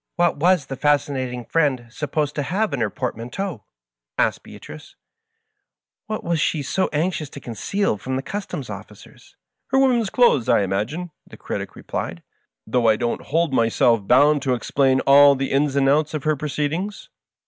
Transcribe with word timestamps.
"What 0.15 0.37
was 0.37 0.65
the 0.65 0.75
Fascinating 0.75 1.45
Friend 1.45 1.85
supposed 1.91 2.33
to 2.33 2.41
have 2.41 2.73
in 2.73 2.79
her 2.81 2.89
port 2.89 3.15
manteau?" 3.15 3.65
asked 4.17 4.41
Beatrice," 4.41 4.95
What 6.07 6.23
was 6.23 6.41
she 6.41 6.63
so 6.63 6.89
anxious 6.91 7.29
to 7.29 7.39
conceal 7.39 7.97
from 7.99 8.15
the 8.15 8.23
custom 8.23 8.61
house 8.61 8.71
officers?" 8.71 9.35
"Her 9.67 9.77
woman's 9.77 10.09
clothes, 10.09 10.49
I 10.49 10.63
im 10.63 10.71
agine," 10.71 11.11
the 11.27 11.37
Critic 11.37 11.75
replied," 11.75 12.23
though 12.65 12.87
I 12.87 12.95
don't 12.95 13.21
hold 13.27 13.53
myself 13.53 14.07
bound 14.07 14.41
to 14.41 14.55
explain 14.55 15.01
all 15.01 15.35
the 15.35 15.51
ins 15.51 15.75
and 15.75 15.87
outs 15.87 16.15
of 16.15 16.23
her 16.23 16.35
proceedings." 16.35 17.09